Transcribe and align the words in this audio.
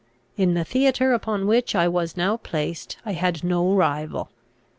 In 0.35 0.55
the 0.55 0.63
theatre 0.65 1.13
upon 1.13 1.45
which 1.45 1.75
I 1.75 1.87
was 1.87 2.17
now 2.17 2.35
placed 2.35 2.97
I 3.05 3.11
had 3.11 3.43
no 3.43 3.71
rival. 3.71 4.31